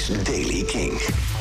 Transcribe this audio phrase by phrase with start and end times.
[0.00, 0.92] is Daily King.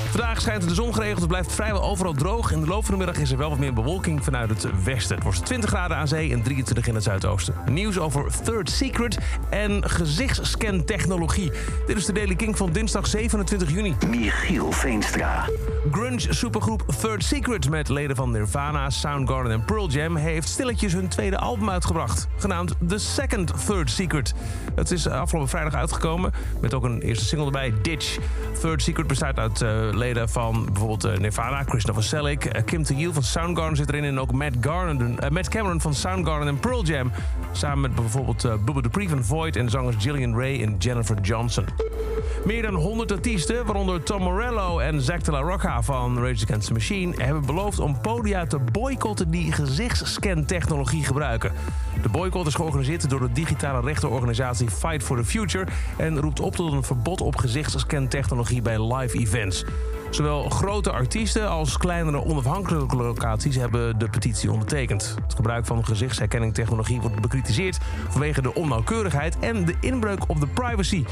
[0.09, 1.19] Vandaag schijnt de zon geregeld.
[1.19, 2.51] Het blijft vrijwel overal droog.
[2.51, 5.15] In de loop van de middag is er wel wat meer bewolking vanuit het westen.
[5.15, 7.53] Het wordt 20 graden aan zee en 23 in het zuidoosten.
[7.71, 9.17] Nieuws over Third Secret
[9.49, 11.51] en gezichtsscan-technologie.
[11.87, 13.96] Dit is de Daily King van dinsdag 27 juni.
[14.08, 15.46] Michiel Veenstra.
[15.91, 20.16] Grunge supergroep Third Secret met leden van Nirvana, Soundgarden en Pearl Jam...
[20.16, 22.27] heeft stilletjes hun tweede album uitgebracht.
[22.38, 24.34] Genaamd The Second Third Secret.
[24.76, 28.17] Het is afgelopen vrijdag uitgekomen met ook een eerste single erbij, Ditch.
[28.62, 32.45] Third Secret bestaat uit uh, leden van bijvoorbeeld uh, Nirvana, Chris Novoselic...
[32.45, 36.48] Uh, Kim Thayil van Soundgarden zit erin en ook Matt, Garden, Matt Cameron van Soundgarden
[36.48, 37.12] en Pearl Jam.
[37.52, 41.66] Samen met bijvoorbeeld uh, Bubba Dupree van Void en zangers Gillian Ray en Jennifer Johnson.
[42.45, 46.68] Meer dan 100 artiesten, waaronder Tom Morello en Zack de la Rocca van Rage Against
[46.68, 47.23] the Machine...
[47.23, 51.52] hebben beloofd om podia te boycotten die gezichtsscan-technologie gebruiken.
[52.02, 55.68] De boycott is georganiseerd door de digitale rechtenorganisatie Fight for the Future...
[55.98, 59.66] en roept op tot een verbod op gezichtsscan-technologie bij live events.
[60.09, 65.16] Zowel grote artiesten als kleinere onafhankelijke locaties hebben de petitie ondertekend.
[65.22, 67.78] Het gebruik van gezichtsherkenningtechnologie wordt bekritiseerd
[68.10, 71.04] vanwege de onnauwkeurigheid en de inbreuk op de privacy.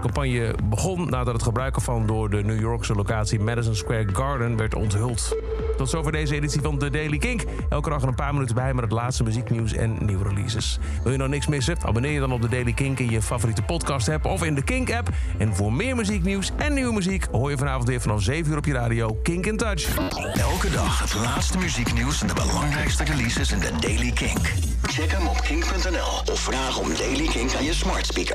[0.00, 4.74] Campagne begon nadat het gebruik ervan door de New Yorkse locatie Madison Square Garden werd
[4.74, 5.36] onthuld.
[5.76, 7.44] Tot zover deze editie van The Daily Kink.
[7.68, 10.78] Elke dag een paar minuten bij met het laatste muzieknieuws en nieuwe releases.
[11.02, 11.76] Wil je nou niks missen?
[11.82, 14.62] Abonneer je dan op The Daily Kink in je favoriete podcast app of in de
[14.62, 15.08] Kink app.
[15.38, 18.64] En voor meer muzieknieuws en nieuwe muziek hoor je vanavond weer vanaf 7 uur op
[18.64, 19.96] je radio Kink in Touch.
[20.34, 24.52] Elke dag het laatste muzieknieuws en de belangrijkste releases in The Daily Kink.
[24.82, 28.28] Check hem op kink.nl of vraag om Daily Kink aan je smart speaker.